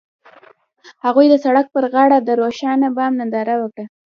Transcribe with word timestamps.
هغوی 1.05 1.25
د 1.29 1.35
سړک 1.45 1.65
پر 1.75 1.83
غاړه 1.93 2.17
د 2.21 2.29
روښانه 2.41 2.87
بام 2.97 3.13
ننداره 3.19 3.55
وکړه. 3.59 3.85